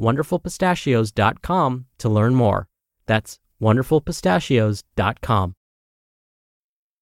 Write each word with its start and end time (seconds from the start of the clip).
wonderfulpistachios.com 0.00 1.86
to 1.98 2.08
learn 2.08 2.34
more. 2.34 2.68
That's 3.06 3.38
wonderfulpistachios.com. 3.60 5.54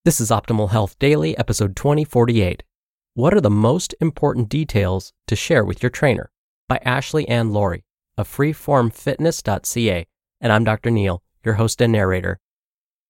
This 0.04 0.20
is 0.20 0.30
Optimal 0.30 0.70
Health 0.70 0.98
Daily, 0.98 1.36
episode 1.36 1.76
2048. 1.76 2.62
What 3.14 3.34
are 3.34 3.40
the 3.40 3.50
most 3.50 3.94
important 4.00 4.48
details 4.48 5.12
to 5.26 5.36
share 5.36 5.64
with 5.64 5.82
your 5.82 5.90
trainer? 5.90 6.30
By 6.68 6.80
Ashley 6.84 7.28
Ann 7.28 7.50
Lawrie 7.50 7.84
of 8.16 8.28
freeformfitness.ca. 8.28 10.06
And 10.40 10.52
I'm 10.52 10.64
Dr. 10.64 10.90
Neal, 10.90 11.22
your 11.44 11.54
host 11.54 11.82
and 11.82 11.92
narrator. 11.92 12.38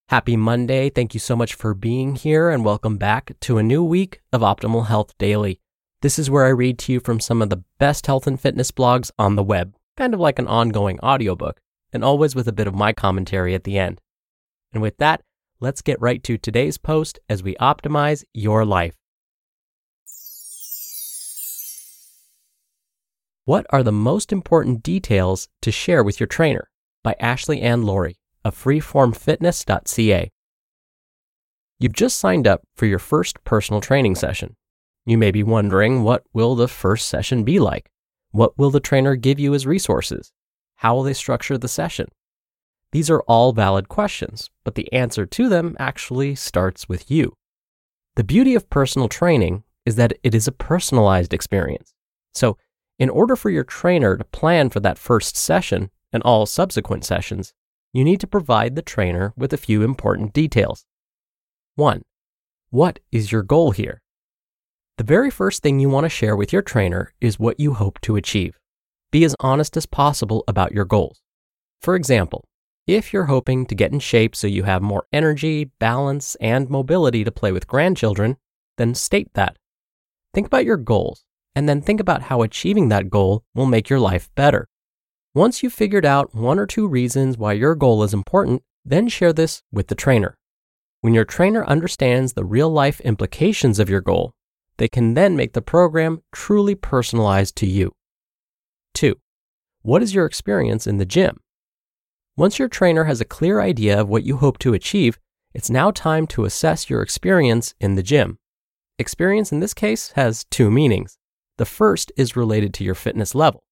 Happy 0.08 0.36
Monday. 0.36 0.90
Thank 0.90 1.14
you 1.14 1.20
so 1.20 1.36
much 1.36 1.54
for 1.54 1.74
being 1.74 2.16
here 2.16 2.50
and 2.50 2.64
welcome 2.64 2.96
back 2.96 3.38
to 3.42 3.58
a 3.58 3.62
new 3.62 3.84
week 3.84 4.20
of 4.32 4.40
Optimal 4.40 4.86
Health 4.86 5.16
Daily. 5.18 5.60
This 6.02 6.18
is 6.18 6.30
where 6.30 6.46
I 6.46 6.50
read 6.50 6.78
to 6.80 6.92
you 6.92 7.00
from 7.00 7.20
some 7.20 7.42
of 7.42 7.50
the 7.50 7.62
best 7.78 8.06
health 8.06 8.26
and 8.26 8.40
fitness 8.40 8.70
blogs 8.70 9.10
on 9.18 9.36
the 9.36 9.42
web, 9.42 9.74
kind 9.98 10.14
of 10.14 10.20
like 10.20 10.38
an 10.38 10.46
ongoing 10.46 10.98
audiobook, 11.00 11.60
and 11.92 12.02
always 12.02 12.34
with 12.34 12.48
a 12.48 12.52
bit 12.52 12.66
of 12.66 12.74
my 12.74 12.94
commentary 12.94 13.54
at 13.54 13.64
the 13.64 13.78
end. 13.78 14.00
And 14.72 14.80
with 14.80 14.96
that, 14.96 15.20
let's 15.60 15.82
get 15.82 16.00
right 16.00 16.22
to 16.24 16.38
today's 16.38 16.78
post 16.78 17.18
as 17.28 17.42
we 17.42 17.54
optimize 17.56 18.24
your 18.32 18.64
life. 18.64 18.96
What 23.44 23.66
are 23.68 23.82
the 23.82 23.92
most 23.92 24.32
important 24.32 24.82
details 24.82 25.48
to 25.60 25.70
share 25.70 26.02
with 26.02 26.18
your 26.18 26.28
trainer? 26.28 26.70
By 27.02 27.14
Ashley 27.20 27.60
Ann 27.60 27.82
Lawrie 27.82 28.16
of 28.42 28.56
freeformfitness.ca. 28.56 30.30
You've 31.78 31.92
just 31.92 32.18
signed 32.18 32.46
up 32.46 32.62
for 32.74 32.86
your 32.86 32.98
first 32.98 33.42
personal 33.44 33.80
training 33.80 34.14
session. 34.14 34.54
You 35.06 35.18
may 35.18 35.30
be 35.30 35.42
wondering 35.42 36.02
what 36.02 36.24
will 36.32 36.54
the 36.54 36.68
first 36.68 37.08
session 37.08 37.44
be 37.44 37.58
like? 37.58 37.90
What 38.32 38.56
will 38.58 38.70
the 38.70 38.80
trainer 38.80 39.16
give 39.16 39.40
you 39.40 39.54
as 39.54 39.66
resources? 39.66 40.32
How 40.76 40.94
will 40.94 41.02
they 41.02 41.14
structure 41.14 41.58
the 41.58 41.68
session? 41.68 42.08
These 42.92 43.10
are 43.10 43.22
all 43.22 43.52
valid 43.52 43.88
questions, 43.88 44.50
but 44.64 44.74
the 44.74 44.92
answer 44.92 45.24
to 45.26 45.48
them 45.48 45.76
actually 45.78 46.34
starts 46.34 46.88
with 46.88 47.10
you. 47.10 47.34
The 48.16 48.24
beauty 48.24 48.54
of 48.54 48.68
personal 48.68 49.08
training 49.08 49.62
is 49.86 49.96
that 49.96 50.12
it 50.22 50.34
is 50.34 50.46
a 50.48 50.52
personalized 50.52 51.32
experience. 51.32 51.94
So, 52.34 52.58
in 52.98 53.08
order 53.08 53.36
for 53.36 53.48
your 53.48 53.64
trainer 53.64 54.16
to 54.16 54.24
plan 54.24 54.68
for 54.68 54.80
that 54.80 54.98
first 54.98 55.36
session 55.36 55.90
and 56.12 56.22
all 56.22 56.44
subsequent 56.44 57.04
sessions, 57.04 57.54
you 57.92 58.04
need 58.04 58.20
to 58.20 58.26
provide 58.26 58.74
the 58.74 58.82
trainer 58.82 59.32
with 59.36 59.52
a 59.52 59.56
few 59.56 59.82
important 59.82 60.32
details. 60.32 60.84
1. 61.76 62.02
What 62.70 62.98
is 63.10 63.32
your 63.32 63.42
goal 63.42 63.70
here? 63.70 64.02
The 65.00 65.04
very 65.04 65.30
first 65.30 65.62
thing 65.62 65.80
you 65.80 65.88
want 65.88 66.04
to 66.04 66.10
share 66.10 66.36
with 66.36 66.52
your 66.52 66.60
trainer 66.60 67.14
is 67.22 67.38
what 67.38 67.58
you 67.58 67.72
hope 67.72 67.98
to 68.02 68.16
achieve. 68.16 68.58
Be 69.10 69.24
as 69.24 69.34
honest 69.40 69.74
as 69.78 69.86
possible 69.86 70.44
about 70.46 70.72
your 70.72 70.84
goals. 70.84 71.22
For 71.80 71.96
example, 71.96 72.44
if 72.86 73.10
you're 73.10 73.24
hoping 73.24 73.64
to 73.64 73.74
get 73.74 73.92
in 73.92 74.00
shape 74.00 74.36
so 74.36 74.46
you 74.46 74.64
have 74.64 74.82
more 74.82 75.06
energy, 75.10 75.70
balance, 75.78 76.34
and 76.34 76.68
mobility 76.68 77.24
to 77.24 77.32
play 77.32 77.50
with 77.50 77.66
grandchildren, 77.66 78.36
then 78.76 78.94
state 78.94 79.32
that. 79.32 79.56
Think 80.34 80.46
about 80.48 80.66
your 80.66 80.76
goals, 80.76 81.24
and 81.54 81.66
then 81.66 81.80
think 81.80 81.98
about 81.98 82.24
how 82.24 82.42
achieving 82.42 82.90
that 82.90 83.08
goal 83.08 83.42
will 83.54 83.64
make 83.64 83.88
your 83.88 84.00
life 84.00 84.28
better. 84.34 84.68
Once 85.34 85.62
you've 85.62 85.72
figured 85.72 86.04
out 86.04 86.34
one 86.34 86.58
or 86.58 86.66
two 86.66 86.86
reasons 86.86 87.38
why 87.38 87.54
your 87.54 87.74
goal 87.74 88.02
is 88.02 88.12
important, 88.12 88.62
then 88.84 89.08
share 89.08 89.32
this 89.32 89.62
with 89.72 89.86
the 89.86 89.94
trainer. 89.94 90.36
When 91.00 91.14
your 91.14 91.24
trainer 91.24 91.64
understands 91.64 92.34
the 92.34 92.44
real 92.44 92.68
life 92.68 93.00
implications 93.00 93.78
of 93.78 93.88
your 93.88 94.02
goal, 94.02 94.34
they 94.80 94.88
can 94.88 95.12
then 95.12 95.36
make 95.36 95.52
the 95.52 95.60
program 95.60 96.22
truly 96.32 96.74
personalized 96.74 97.54
to 97.54 97.66
you. 97.66 97.92
2. 98.94 99.14
What 99.82 100.02
is 100.02 100.14
your 100.14 100.24
experience 100.24 100.86
in 100.86 100.96
the 100.96 101.04
gym? 101.04 101.36
Once 102.34 102.58
your 102.58 102.66
trainer 102.66 103.04
has 103.04 103.20
a 103.20 103.26
clear 103.26 103.60
idea 103.60 104.00
of 104.00 104.08
what 104.08 104.24
you 104.24 104.38
hope 104.38 104.56
to 104.60 104.72
achieve, 104.72 105.18
it's 105.52 105.68
now 105.68 105.90
time 105.90 106.26
to 106.28 106.46
assess 106.46 106.88
your 106.88 107.02
experience 107.02 107.74
in 107.78 107.94
the 107.94 108.02
gym. 108.02 108.38
Experience 108.98 109.52
in 109.52 109.60
this 109.60 109.74
case 109.74 110.12
has 110.12 110.46
two 110.50 110.70
meanings. 110.70 111.18
The 111.58 111.66
first 111.66 112.10
is 112.16 112.34
related 112.34 112.72
to 112.74 112.84
your 112.84 112.94
fitness 112.94 113.34
level. 113.34 113.62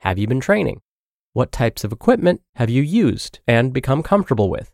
Have 0.00 0.18
you 0.18 0.26
been 0.26 0.40
training? 0.40 0.82
What 1.32 1.52
types 1.52 1.84
of 1.84 1.92
equipment 1.92 2.42
have 2.56 2.68
you 2.68 2.82
used 2.82 3.40
and 3.46 3.72
become 3.72 4.02
comfortable 4.02 4.50
with? 4.50 4.70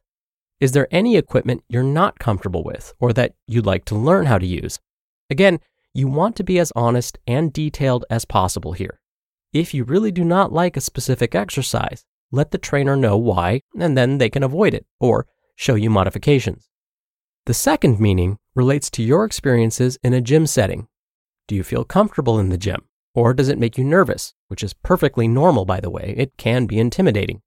Is 0.58 0.72
there 0.72 0.88
any 0.91 1.16
equipment 1.16 1.62
you're 1.68 1.84
not 1.84 2.18
comfortable 2.18 2.64
with 2.64 2.92
or 2.98 3.12
that 3.12 3.34
you'd 3.47 3.66
like 3.66 3.84
to 3.84 3.94
learn 3.94 4.26
how 4.26 4.38
to 4.38 4.47
use? 4.47 4.80
Again, 5.30 5.60
you 5.97 6.07
want 6.07 6.37
to 6.37 6.45
be 6.45 6.59
as 6.59 6.73
honest 6.77 7.19
and 7.27 7.53
detailed 7.53 8.05
as 8.11 8.27
possible 8.27 8.73
here. 8.73 9.01
If 9.53 9.73
you 9.73 9.84
really 9.84 10.12
do 10.12 10.25
not 10.25 10.53
like 10.53 10.77
a 10.77 10.83
specific 10.83 11.34
exercise, 11.34 12.05
let 12.31 12.51
the 12.51 12.59
trainer 12.59 12.97
know 12.97 13.17
why, 13.17 13.62
and 13.79 13.97
then 13.97 14.19
they 14.19 14.29
can 14.29 14.43
avoid 14.43 14.75
it 14.75 14.84
or 15.01 15.27
show 15.55 15.75
you 15.75 15.89
modifications. 15.89 16.69
The 17.47 17.55
second 17.55 17.99
meaning 17.99 18.37
relates 18.55 18.91
to 18.91 19.03
your 19.03 19.25
experiences 19.25 19.99
in 20.03 20.12
a 20.12 20.21
gym 20.21 20.47
setting. 20.47 20.89
Do 21.49 21.55
you 21.55 21.62
feel 21.62 21.84
comfortable 21.84 22.39
in 22.39 22.51
the 22.51 22.59
gym? 22.59 22.83
Or 23.15 23.33
does 23.33 23.49
it 23.49 23.59
make 23.59 23.78
you 23.78 23.84
nervous? 23.84 24.34
Which 24.49 24.63
is 24.63 24.75
perfectly 24.75 25.27
normal, 25.27 25.65
by 25.65 25.81
the 25.81 25.89
way. 25.89 26.15
It 26.19 26.37
can 26.37 26.67
be 26.67 26.78
intimidating. 26.78 27.41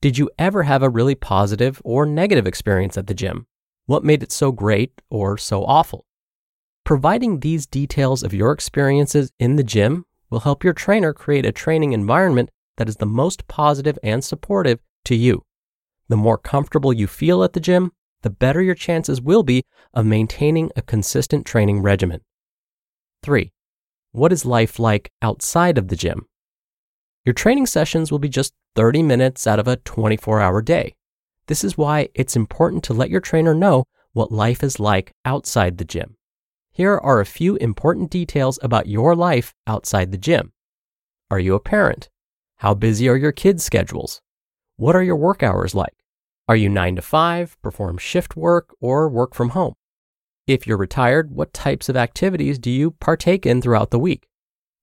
Did 0.00 0.18
you 0.18 0.30
ever 0.36 0.64
have 0.64 0.82
a 0.82 0.90
really 0.90 1.14
positive 1.14 1.80
or 1.84 2.06
negative 2.06 2.46
experience 2.46 2.98
at 2.98 3.06
the 3.06 3.14
gym? 3.14 3.46
What 3.86 4.02
made 4.02 4.24
it 4.24 4.32
so 4.32 4.50
great 4.50 5.00
or 5.10 5.38
so 5.38 5.64
awful? 5.64 6.06
Providing 6.88 7.40
these 7.40 7.66
details 7.66 8.22
of 8.22 8.32
your 8.32 8.50
experiences 8.50 9.30
in 9.38 9.56
the 9.56 9.62
gym 9.62 10.06
will 10.30 10.40
help 10.40 10.64
your 10.64 10.72
trainer 10.72 11.12
create 11.12 11.44
a 11.44 11.52
training 11.52 11.92
environment 11.92 12.48
that 12.78 12.88
is 12.88 12.96
the 12.96 13.04
most 13.04 13.46
positive 13.46 13.98
and 14.02 14.24
supportive 14.24 14.80
to 15.04 15.14
you. 15.14 15.42
The 16.08 16.16
more 16.16 16.38
comfortable 16.38 16.94
you 16.94 17.06
feel 17.06 17.44
at 17.44 17.52
the 17.52 17.60
gym, 17.60 17.92
the 18.22 18.30
better 18.30 18.62
your 18.62 18.74
chances 18.74 19.20
will 19.20 19.42
be 19.42 19.66
of 19.92 20.06
maintaining 20.06 20.70
a 20.76 20.80
consistent 20.80 21.44
training 21.44 21.82
regimen. 21.82 22.22
3. 23.22 23.52
What 24.12 24.32
is 24.32 24.46
life 24.46 24.78
like 24.78 25.12
outside 25.20 25.76
of 25.76 25.88
the 25.88 25.96
gym? 25.96 26.24
Your 27.26 27.34
training 27.34 27.66
sessions 27.66 28.10
will 28.10 28.18
be 28.18 28.30
just 28.30 28.54
30 28.76 29.02
minutes 29.02 29.46
out 29.46 29.58
of 29.58 29.68
a 29.68 29.76
24 29.76 30.40
hour 30.40 30.62
day. 30.62 30.94
This 31.48 31.64
is 31.64 31.76
why 31.76 32.08
it's 32.14 32.34
important 32.34 32.82
to 32.84 32.94
let 32.94 33.10
your 33.10 33.20
trainer 33.20 33.52
know 33.52 33.84
what 34.14 34.32
life 34.32 34.62
is 34.62 34.80
like 34.80 35.12
outside 35.26 35.76
the 35.76 35.84
gym. 35.84 36.14
Here 36.78 36.96
are 36.96 37.20
a 37.20 37.26
few 37.26 37.56
important 37.56 38.08
details 38.08 38.56
about 38.62 38.86
your 38.86 39.16
life 39.16 39.52
outside 39.66 40.12
the 40.12 40.16
gym. 40.16 40.52
Are 41.28 41.40
you 41.40 41.56
a 41.56 41.58
parent? 41.58 42.08
How 42.58 42.72
busy 42.74 43.08
are 43.08 43.16
your 43.16 43.32
kids' 43.32 43.64
schedules? 43.64 44.20
What 44.76 44.94
are 44.94 45.02
your 45.02 45.16
work 45.16 45.42
hours 45.42 45.74
like? 45.74 46.04
Are 46.46 46.54
you 46.54 46.68
9 46.68 46.94
to 46.94 47.02
5, 47.02 47.60
perform 47.62 47.98
shift 47.98 48.36
work, 48.36 48.76
or 48.80 49.08
work 49.08 49.34
from 49.34 49.48
home? 49.48 49.74
If 50.46 50.68
you're 50.68 50.76
retired, 50.76 51.32
what 51.32 51.52
types 51.52 51.88
of 51.88 51.96
activities 51.96 52.60
do 52.60 52.70
you 52.70 52.92
partake 52.92 53.44
in 53.44 53.60
throughout 53.60 53.90
the 53.90 53.98
week? 53.98 54.28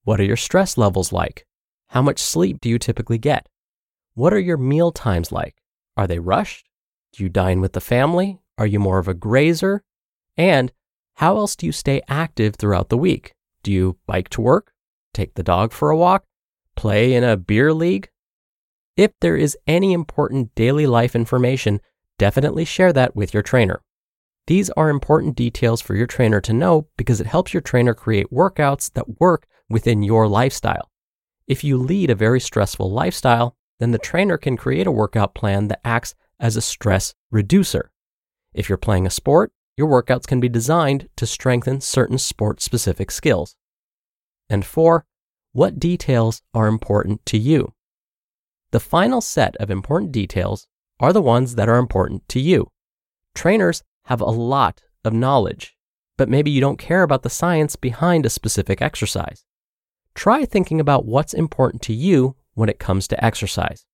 What 0.04 0.20
are 0.20 0.26
your 0.26 0.36
stress 0.36 0.78
levels 0.78 1.14
like? 1.14 1.46
How 1.92 2.02
much 2.02 2.20
sleep 2.20 2.60
do 2.60 2.68
you 2.68 2.78
typically 2.78 3.20
get? 3.20 3.48
What 4.16 4.34
are 4.34 4.40
your 4.40 4.58
meal 4.58 4.92
times 4.92 5.32
like? 5.32 5.56
Are 5.96 6.08
they 6.08 6.20
rushed? 6.20 6.68
Do 7.14 7.24
you 7.24 7.30
dine 7.30 7.62
with 7.62 7.72
the 7.72 7.80
family? 7.80 8.42
Are 8.58 8.68
you 8.68 8.82
more 8.82 9.00
of 9.00 9.08
a 9.08 9.14
grazer? 9.14 9.82
And 10.36 10.74
how 11.16 11.38
else 11.38 11.56
do 11.56 11.66
you 11.66 11.72
stay 11.72 12.02
active 12.08 12.56
throughout 12.56 12.90
the 12.90 12.98
week? 12.98 13.34
Do 13.64 13.72
you 13.72 13.98
bike 14.06 14.30
to 14.30 14.42
work, 14.42 14.74
take 15.14 15.36
the 15.36 15.44
dog 15.44 15.72
for 15.72 15.90
a 15.90 15.98
walk, 15.98 16.26
play 16.76 17.14
in 17.14 17.24
a 17.24 17.38
beer 17.38 17.74
league? 17.74 18.10
If 18.98 19.12
there 19.22 19.38
is 19.38 19.58
any 19.66 19.94
important 19.94 20.54
daily 20.56 20.88
life 20.88 21.16
information, 21.16 21.80
definitely 22.18 22.66
share 22.66 22.92
that 22.94 23.16
with 23.16 23.34
your 23.34 23.44
trainer. 23.44 23.82
These 24.48 24.70
are 24.72 24.90
important 24.90 25.36
details 25.36 25.82
for 25.82 25.96
your 25.96 26.06
trainer 26.06 26.42
to 26.42 26.54
know 26.54 26.88
because 26.98 27.20
it 27.20 27.28
helps 27.28 27.54
your 27.54 27.62
trainer 27.62 27.94
create 27.94 28.32
workouts 28.32 28.92
that 28.94 29.20
work 29.20 29.48
within 29.70 30.04
your 30.04 30.28
lifestyle. 30.28 30.92
If 31.48 31.64
you 31.64 31.78
lead 31.78 32.10
a 32.10 32.16
very 32.16 32.40
stressful 32.40 32.92
lifestyle, 32.92 33.56
then 33.80 33.92
the 33.92 33.98
trainer 33.98 34.38
can 34.38 34.58
create 34.58 34.86
a 34.86 34.92
workout 34.92 35.34
plan 35.34 35.70
that 35.70 35.82
acts 35.84 36.14
as 36.40 36.56
a 36.56 36.62
stress 36.62 37.14
reducer. 37.32 37.92
If 38.54 38.70
you're 38.70 38.78
playing 38.78 39.08
a 39.08 39.10
sport, 39.10 39.52
your 39.78 39.88
workouts 39.88 40.26
can 40.26 40.40
be 40.40 40.50
designed 40.50 41.10
to 41.18 41.26
strengthen 41.26 41.82
certain 41.82 42.18
sport 42.18 42.62
specific 42.62 43.12
skills. 43.12 43.56
And 44.50 44.66
four, 44.66 45.06
what 45.52 45.80
details 45.80 46.42
are 46.54 46.68
important 46.68 47.26
to 47.28 47.38
you? 47.38 47.74
The 48.72 48.80
final 48.80 49.22
set 49.22 49.56
of 49.58 49.72
important 49.72 50.12
details 50.12 50.68
are 51.00 51.14
the 51.14 51.22
ones 51.22 51.56
that 51.56 51.70
are 51.70 51.78
important 51.78 52.28
to 52.30 52.40
you. 52.40 52.72
Trainers 53.34 53.84
have 54.06 54.22
a 54.22 54.26
lot 54.26 54.82
of 55.04 55.14
knowledge, 55.14 55.76
but 56.18 56.30
maybe 56.30 56.52
you 56.52 56.62
don't 56.62 56.80
care 56.80 57.04
about 57.04 57.24
the 57.24 57.30
science 57.30 57.76
behind 57.76 58.26
a 58.26 58.30
specific 58.30 58.82
exercise. 58.82 59.44
Try 60.14 60.46
thinking 60.46 60.80
about 60.80 61.06
what's 61.06 61.34
important 61.34 61.82
to 61.84 61.94
you 61.94 62.36
when 62.54 62.70
it 62.70 62.80
comes 62.80 63.08
to 63.10 63.24
exercise. 63.24 63.86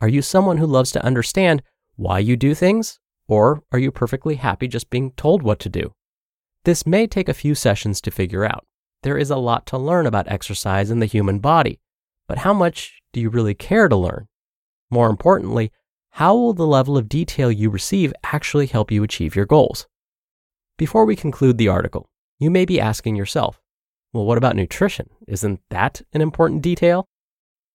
Are 0.00 0.08
you 0.08 0.20
someone 0.20 0.58
who 0.58 0.66
loves 0.66 0.92
to 0.92 1.04
understand 1.04 1.62
why 1.96 2.18
you 2.18 2.36
do 2.36 2.54
things, 2.54 2.98
or 3.32 3.62
are 3.72 3.78
you 3.78 3.90
perfectly 3.90 4.34
happy 4.34 4.68
just 4.68 4.90
being 4.90 5.10
told 5.12 5.42
what 5.42 5.58
to 5.58 5.70
do? 5.70 5.94
This 6.64 6.86
may 6.86 7.06
take 7.06 7.30
a 7.30 7.40
few 7.42 7.54
sessions 7.54 7.98
to 8.02 8.10
figure 8.10 8.44
out. 8.44 8.66
There 9.04 9.16
is 9.16 9.30
a 9.30 9.38
lot 9.38 9.64
to 9.68 9.78
learn 9.78 10.04
about 10.04 10.28
exercise 10.28 10.90
in 10.90 10.98
the 10.98 11.06
human 11.06 11.38
body, 11.38 11.80
but 12.28 12.36
how 12.36 12.52
much 12.52 13.00
do 13.10 13.22
you 13.22 13.30
really 13.30 13.54
care 13.54 13.88
to 13.88 13.96
learn? 13.96 14.28
More 14.90 15.08
importantly, 15.08 15.72
how 16.10 16.34
will 16.34 16.52
the 16.52 16.66
level 16.66 16.98
of 16.98 17.08
detail 17.08 17.50
you 17.50 17.70
receive 17.70 18.12
actually 18.22 18.66
help 18.66 18.90
you 18.90 19.02
achieve 19.02 19.34
your 19.34 19.46
goals? 19.46 19.86
Before 20.76 21.06
we 21.06 21.16
conclude 21.16 21.56
the 21.56 21.68
article, 21.68 22.10
you 22.38 22.50
may 22.50 22.66
be 22.66 22.78
asking 22.78 23.16
yourself, 23.16 23.62
well, 24.12 24.26
what 24.26 24.36
about 24.36 24.56
nutrition? 24.56 25.08
Isn't 25.26 25.60
that 25.70 26.02
an 26.12 26.20
important 26.20 26.60
detail? 26.60 27.08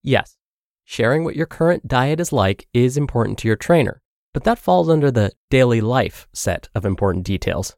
Yes, 0.04 0.36
sharing 0.84 1.24
what 1.24 1.34
your 1.34 1.46
current 1.46 1.88
diet 1.88 2.20
is 2.20 2.32
like 2.32 2.68
is 2.72 2.96
important 2.96 3.38
to 3.38 3.48
your 3.48 3.56
trainer, 3.56 4.00
but 4.32 4.44
that 4.44 4.58
falls 4.58 4.88
under 4.88 5.10
the 5.10 5.32
daily 5.50 5.80
life 5.80 6.28
set 6.32 6.68
of 6.74 6.84
important 6.84 7.24
details. 7.24 7.76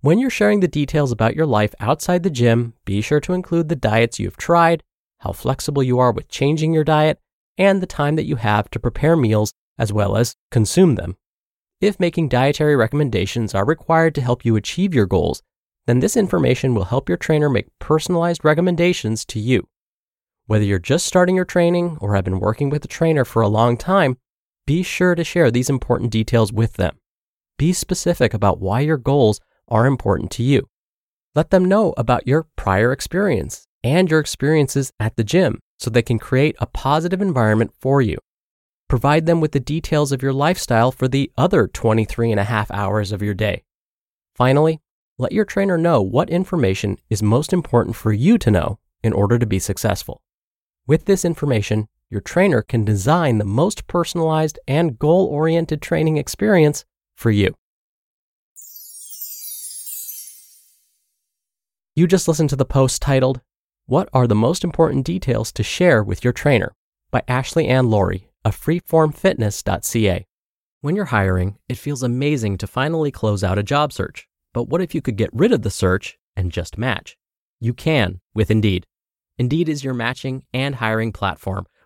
When 0.00 0.18
you're 0.18 0.30
sharing 0.30 0.60
the 0.60 0.68
details 0.68 1.12
about 1.12 1.36
your 1.36 1.46
life 1.46 1.74
outside 1.78 2.22
the 2.22 2.30
gym, 2.30 2.74
be 2.84 3.00
sure 3.00 3.20
to 3.20 3.34
include 3.34 3.68
the 3.68 3.76
diets 3.76 4.18
you've 4.18 4.36
tried, 4.36 4.82
how 5.20 5.32
flexible 5.32 5.82
you 5.82 5.98
are 5.98 6.10
with 6.10 6.28
changing 6.28 6.72
your 6.72 6.84
diet, 6.84 7.20
and 7.56 7.80
the 7.80 7.86
time 7.86 8.16
that 8.16 8.26
you 8.26 8.36
have 8.36 8.68
to 8.70 8.80
prepare 8.80 9.16
meals 9.16 9.54
as 9.78 9.92
well 9.92 10.16
as 10.16 10.34
consume 10.50 10.96
them. 10.96 11.16
If 11.80 12.00
making 12.00 12.28
dietary 12.28 12.76
recommendations 12.76 13.54
are 13.54 13.64
required 13.64 14.14
to 14.16 14.20
help 14.20 14.44
you 14.44 14.56
achieve 14.56 14.94
your 14.94 15.06
goals, 15.06 15.42
then 15.86 16.00
this 16.00 16.16
information 16.16 16.74
will 16.74 16.84
help 16.84 17.08
your 17.08 17.18
trainer 17.18 17.48
make 17.48 17.76
personalized 17.78 18.44
recommendations 18.44 19.24
to 19.26 19.40
you. 19.40 19.68
Whether 20.46 20.64
you're 20.64 20.78
just 20.78 21.06
starting 21.06 21.36
your 21.36 21.44
training 21.44 21.98
or 22.00 22.14
have 22.14 22.24
been 22.24 22.40
working 22.40 22.70
with 22.70 22.84
a 22.84 22.88
trainer 22.88 23.24
for 23.24 23.42
a 23.42 23.48
long 23.48 23.76
time, 23.76 24.16
be 24.66 24.82
sure 24.82 25.14
to 25.14 25.24
share 25.24 25.50
these 25.50 25.70
important 25.70 26.10
details 26.10 26.52
with 26.52 26.74
them. 26.74 26.96
Be 27.58 27.72
specific 27.72 28.34
about 28.34 28.60
why 28.60 28.80
your 28.80 28.96
goals 28.96 29.40
are 29.68 29.86
important 29.86 30.30
to 30.32 30.42
you. 30.42 30.68
Let 31.34 31.50
them 31.50 31.64
know 31.64 31.94
about 31.96 32.26
your 32.26 32.46
prior 32.56 32.92
experience 32.92 33.66
and 33.82 34.10
your 34.10 34.20
experiences 34.20 34.92
at 35.00 35.16
the 35.16 35.24
gym 35.24 35.60
so 35.78 35.90
they 35.90 36.02
can 36.02 36.18
create 36.18 36.56
a 36.60 36.66
positive 36.66 37.20
environment 37.20 37.72
for 37.80 38.00
you. 38.00 38.18
Provide 38.88 39.26
them 39.26 39.40
with 39.40 39.52
the 39.52 39.60
details 39.60 40.12
of 40.12 40.22
your 40.22 40.32
lifestyle 40.32 40.92
for 40.92 41.08
the 41.08 41.32
other 41.36 41.66
23 41.66 42.30
and 42.30 42.38
a 42.38 42.44
half 42.44 42.70
hours 42.70 43.10
of 43.10 43.22
your 43.22 43.34
day. 43.34 43.64
Finally, 44.34 44.80
let 45.18 45.32
your 45.32 45.44
trainer 45.44 45.78
know 45.78 46.02
what 46.02 46.30
information 46.30 46.98
is 47.08 47.22
most 47.22 47.52
important 47.52 47.96
for 47.96 48.12
you 48.12 48.38
to 48.38 48.50
know 48.50 48.78
in 49.02 49.12
order 49.12 49.38
to 49.38 49.46
be 49.46 49.58
successful. 49.58 50.22
With 50.86 51.06
this 51.06 51.24
information, 51.24 51.88
your 52.12 52.20
trainer 52.20 52.60
can 52.60 52.84
design 52.84 53.38
the 53.38 53.44
most 53.44 53.86
personalized 53.86 54.58
and 54.68 54.98
goal 54.98 55.24
oriented 55.28 55.80
training 55.80 56.18
experience 56.18 56.84
for 57.16 57.30
you. 57.30 57.54
You 61.96 62.06
just 62.06 62.28
listened 62.28 62.50
to 62.50 62.56
the 62.56 62.66
post 62.66 63.00
titled, 63.00 63.40
What 63.86 64.10
Are 64.12 64.26
the 64.26 64.34
Most 64.34 64.62
Important 64.62 65.06
Details 65.06 65.52
to 65.52 65.62
Share 65.62 66.02
with 66.02 66.22
Your 66.22 66.34
Trainer 66.34 66.74
by 67.10 67.22
Ashley 67.26 67.66
Ann 67.66 67.88
Lawrie 67.88 68.28
of 68.44 68.60
freeformfitness.ca. 68.60 70.26
When 70.82 70.96
you're 70.96 71.06
hiring, 71.06 71.56
it 71.66 71.78
feels 71.78 72.02
amazing 72.02 72.58
to 72.58 72.66
finally 72.66 73.10
close 73.10 73.42
out 73.42 73.58
a 73.58 73.62
job 73.62 73.90
search. 73.90 74.28
But 74.52 74.64
what 74.64 74.82
if 74.82 74.94
you 74.94 75.00
could 75.00 75.16
get 75.16 75.30
rid 75.32 75.50
of 75.52 75.62
the 75.62 75.70
search 75.70 76.18
and 76.36 76.52
just 76.52 76.76
match? 76.76 77.16
You 77.58 77.72
can 77.72 78.20
with 78.34 78.50
Indeed. 78.50 78.84
Indeed 79.38 79.70
is 79.70 79.82
your 79.82 79.94
matching 79.94 80.44
and 80.52 80.74
hiring 80.74 81.12
platform 81.12 81.66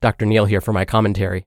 Dr. 0.00 0.26
Neal 0.26 0.44
here 0.44 0.60
for 0.60 0.72
my 0.72 0.84
commentary. 0.84 1.46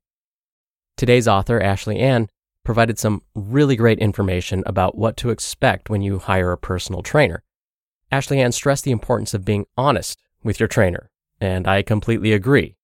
Today's 0.98 1.28
author, 1.28 1.62
Ashley 1.62 2.00
Ann, 2.00 2.28
provided 2.66 3.00
some 3.00 3.22
really 3.36 3.76
great 3.76 4.00
information 4.00 4.64
about 4.66 4.98
what 4.98 5.18
to 5.18 5.30
expect 5.30 5.90
when 5.90 6.02
you 6.02 6.20
hire 6.20 6.52
a 6.52 6.58
personal 6.58 7.02
trainer. 7.02 7.44
Ashley 8.12 8.42
Ann 8.42 8.52
stressed 8.52 8.84
the 8.84 8.92
importance 8.92 9.34
of 9.34 9.46
being 9.46 9.66
honest 9.78 10.20
with 10.44 10.60
your 10.60 10.68
trainer, 10.68 11.10
and 11.40 11.68
I 11.68 11.84
completely 11.84 12.34
agree. 12.34 12.76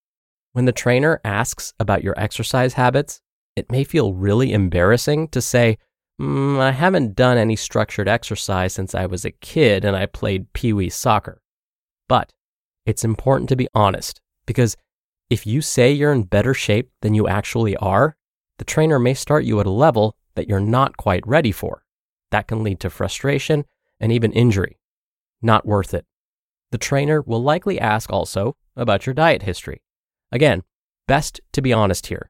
When 0.54 0.66
the 0.66 0.72
trainer 0.72 1.20
asks 1.26 1.74
about 1.80 2.04
your 2.04 2.18
exercise 2.18 2.74
habits, 2.74 3.22
it 3.56 3.72
may 3.72 3.84
feel 3.84 4.14
really 4.14 4.54
embarrassing 4.54 5.30
to 5.30 5.42
say, 5.42 5.78
mm, 6.22 6.60
I 6.60 6.72
haven't 6.72 7.16
done 7.16 7.38
any 7.38 7.56
structured 7.56 8.08
exercise 8.08 8.74
since 8.74 8.96
I 8.96 9.06
was 9.06 9.26
a 9.26 9.32
kid 9.32 9.84
and 9.84 9.96
I 9.96 10.06
played 10.06 10.54
pee 10.54 10.74
wee 10.74 10.90
soccer. 10.90 11.42
But 12.08 12.32
it's 12.86 13.04
important 13.04 13.50
to 13.50 13.56
be 13.56 13.68
honest 13.74 14.22
because 14.46 14.78
if 15.30 15.46
you 15.46 15.62
say 15.62 15.92
you're 15.92 16.14
in 16.14 16.24
better 16.24 16.54
shape 16.54 16.92
than 17.02 17.14
you 17.14 17.28
actually 17.28 17.76
are, 17.78 18.16
the 18.58 18.66
trainer 18.66 19.00
may 19.00 19.14
start 19.14 19.44
you 19.44 19.60
at 19.60 19.66
a 19.66 19.72
level 19.72 20.16
that 20.36 20.48
you're 20.48 20.60
not 20.60 20.98
quite 20.98 21.26
ready 21.28 21.52
for. 21.52 21.84
That 22.32 22.48
can 22.48 22.64
lead 22.64 22.80
to 22.82 22.90
frustration 22.90 23.66
and 24.00 24.12
even 24.12 24.32
injury. 24.34 24.78
Not 25.42 25.66
worth 25.66 25.94
it. 25.94 26.06
The 26.72 26.78
trainer 26.78 27.22
will 27.22 27.42
likely 27.42 27.80
ask 27.80 28.12
also 28.12 28.56
about 28.76 29.06
your 29.06 29.14
diet 29.14 29.44
history. 29.44 29.82
Again, 30.32 30.64
best 31.08 31.40
to 31.54 31.62
be 31.62 31.74
honest 31.74 32.08
here. 32.08 32.30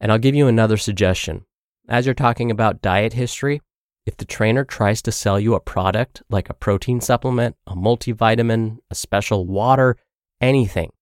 And 0.00 0.10
I'll 0.10 0.18
give 0.18 0.34
you 0.34 0.46
another 0.46 0.76
suggestion. 0.76 1.44
As 1.88 2.06
you're 2.06 2.14
talking 2.14 2.50
about 2.50 2.82
diet 2.82 3.12
history, 3.12 3.60
if 4.04 4.16
the 4.16 4.24
trainer 4.24 4.64
tries 4.64 5.02
to 5.02 5.12
sell 5.12 5.38
you 5.38 5.54
a 5.54 5.60
product 5.60 6.22
like 6.30 6.48
a 6.48 6.54
protein 6.54 7.00
supplement, 7.00 7.56
a 7.66 7.74
multivitamin, 7.74 8.78
a 8.90 8.94
special 8.94 9.46
water, 9.46 9.96
anything, 10.40 10.92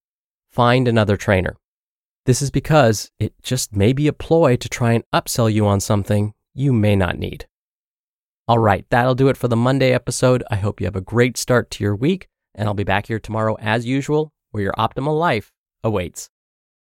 find 0.54 0.86
another 0.86 1.16
trainer. 1.16 1.56
This 2.26 2.40
is 2.40 2.52
because 2.52 3.10
it 3.18 3.34
just 3.42 3.74
may 3.74 3.92
be 3.92 4.06
a 4.06 4.12
ploy 4.12 4.54
to 4.56 4.68
try 4.68 4.92
and 4.92 5.02
upsell 5.12 5.52
you 5.52 5.66
on 5.66 5.80
something 5.80 6.32
you 6.54 6.72
may 6.72 6.94
not 6.94 7.18
need. 7.18 7.46
All 8.46 8.60
right, 8.60 8.86
that'll 8.88 9.16
do 9.16 9.28
it 9.28 9.36
for 9.36 9.48
the 9.48 9.56
Monday 9.56 9.92
episode. 9.92 10.44
I 10.50 10.56
hope 10.56 10.80
you 10.80 10.86
have 10.86 10.94
a 10.94 11.00
great 11.00 11.36
start 11.36 11.70
to 11.72 11.82
your 11.82 11.96
week, 11.96 12.28
and 12.54 12.68
I'll 12.68 12.74
be 12.74 12.84
back 12.84 13.08
here 13.08 13.18
tomorrow 13.18 13.56
as 13.58 13.84
usual, 13.84 14.32
where 14.52 14.62
your 14.62 14.74
optimal 14.74 15.18
life 15.18 15.50
awaits. 15.82 16.30